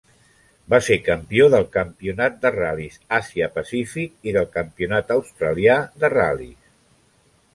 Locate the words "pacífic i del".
3.59-4.49